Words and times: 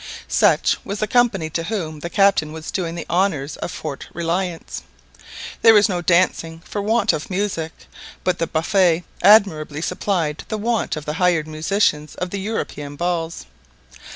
Such 0.27 0.77
was 0.83 0.97
the 0.97 1.05
company 1.05 1.47
to 1.51 1.65
whom 1.65 1.99
the 1.99 2.09
Captain 2.09 2.51
was 2.51 2.71
doing 2.71 2.95
the 2.95 3.05
honours 3.07 3.55
of 3.57 3.69
Fort 3.69 4.07
Reliance. 4.15 4.81
There 5.61 5.75
was 5.75 5.87
no 5.89 6.01
dancing 6.01 6.63
for 6.65 6.81
want 6.81 7.13
of 7.13 7.29
music, 7.29 7.71
but 8.23 8.39
the 8.39 8.47
"buffet" 8.47 9.03
admirably 9.21 9.83
supplied 9.83 10.43
the 10.47 10.57
want 10.57 10.95
of 10.95 11.05
the 11.05 11.13
hired 11.21 11.47
musicians 11.47 12.15
of 12.15 12.31
the 12.31 12.39
European 12.39 12.95
balls. 12.95 13.45